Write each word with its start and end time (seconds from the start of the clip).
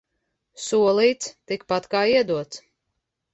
Solīts– 0.67 1.27
tikpat 1.51 1.87
kā 1.93 2.03
iedots. 2.15 2.63